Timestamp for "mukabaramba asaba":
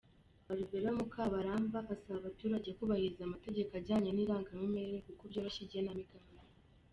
0.97-2.17